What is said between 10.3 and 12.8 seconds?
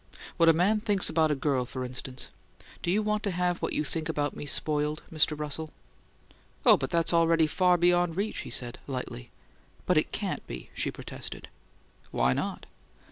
be!" she protested. "Why not?"